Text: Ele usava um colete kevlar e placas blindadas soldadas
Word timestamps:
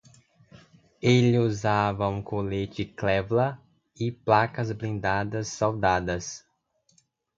Ele 0.99 1.37
usava 1.37 2.07
um 2.07 2.23
colete 2.23 2.85
kevlar 2.85 3.61
e 3.95 4.11
placas 4.11 4.71
blindadas 4.71 5.49
soldadas 5.49 6.43